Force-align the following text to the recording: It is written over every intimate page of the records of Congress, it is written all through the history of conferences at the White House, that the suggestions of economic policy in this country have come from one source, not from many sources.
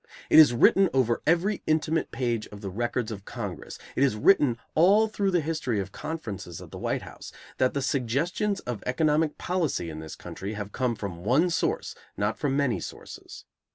It 0.31 0.39
is 0.39 0.51
written 0.51 0.89
over 0.95 1.21
every 1.27 1.61
intimate 1.67 2.09
page 2.11 2.47
of 2.47 2.61
the 2.61 2.71
records 2.71 3.11
of 3.11 3.23
Congress, 3.23 3.77
it 3.95 4.03
is 4.03 4.15
written 4.15 4.57
all 4.73 5.07
through 5.07 5.29
the 5.29 5.41
history 5.41 5.79
of 5.79 5.91
conferences 5.91 6.59
at 6.59 6.71
the 6.71 6.79
White 6.79 7.03
House, 7.03 7.31
that 7.59 7.75
the 7.75 7.83
suggestions 7.83 8.61
of 8.61 8.81
economic 8.87 9.37
policy 9.37 9.91
in 9.91 9.99
this 9.99 10.15
country 10.15 10.53
have 10.53 10.71
come 10.71 10.95
from 10.95 11.23
one 11.23 11.51
source, 11.51 11.93
not 12.17 12.35
from 12.39 12.57
many 12.57 12.79
sources. 12.79 13.45